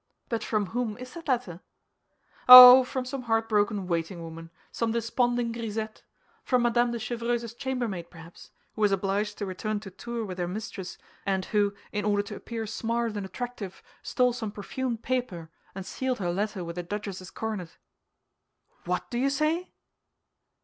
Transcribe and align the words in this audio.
"But 0.29 0.43
from 0.43 0.65
whom 0.73 0.97
is 0.97 1.13
that 1.13 1.27
letter?" 1.27 1.59
"Oh, 2.49 2.83
from 2.83 3.05
some 3.05 3.21
heartbroken 3.21 3.85
waiting 3.85 4.23
woman, 4.23 4.49
some 4.71 4.91
desponding 4.91 5.51
grisette; 5.51 6.01
from 6.43 6.63
Madame 6.63 6.91
de 6.91 6.97
Chevreuse's 6.97 7.53
chambermaid, 7.53 8.09
perhaps, 8.09 8.49
who 8.73 8.81
was 8.81 8.91
obliged 8.91 9.37
to 9.37 9.45
return 9.45 9.79
to 9.81 9.91
Tours 9.91 10.25
with 10.27 10.39
her 10.39 10.47
mistress, 10.47 10.97
and 11.23 11.45
who, 11.45 11.75
in 11.91 12.03
order 12.03 12.23
to 12.23 12.35
appear 12.35 12.65
smart 12.65 13.15
and 13.15 13.27
attractive, 13.27 13.83
stole 14.01 14.33
some 14.33 14.51
perfumed 14.51 15.03
paper, 15.03 15.51
and 15.75 15.85
sealed 15.85 16.17
her 16.17 16.33
letter 16.33 16.63
with 16.63 16.79
a 16.79 16.83
duchess's 16.83 17.29
coronet." 17.29 17.77
"What 18.85 19.07
do 19.11 19.19
you 19.19 19.29
say?" 19.29 19.71